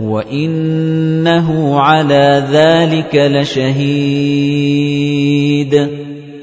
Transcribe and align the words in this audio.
وَإِنَّهُ 0.00 1.80
عَلَىٰ 1.80 2.44
ذَٰلِكَ 2.50 3.14
لَشَهِيدٌ 3.14 3.84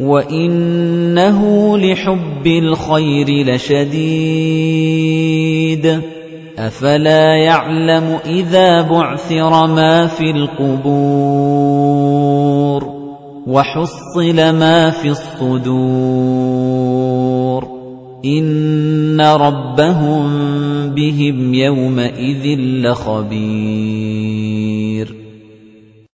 وَإِنَّهُ 0.00 1.40
لِحُبِّ 1.78 2.46
الْخَيْرِ 2.46 3.28
لَشَدِيدٌ 3.46 4.06
أَفَلَا 6.58 7.36
يَعْلَمُ 7.36 8.18
إِذَا 8.26 8.82
بُعْثِرَ 8.82 9.66
مَا 9.66 10.06
فِي 10.06 10.30
الْقُبُورِ 10.30 11.36
وَحُصِّلَ 13.46 14.52
مَا 14.52 14.90
فِي 14.90 15.08
الصُّدُورِ 15.08 16.65
إِنَّ 18.24 19.20
رَبَّهُم 19.20 20.26
بِهِمْ 20.90 21.54
يَوْمَئِذٍ 21.54 22.58
لَّخَبِيرٌ 22.58 24.45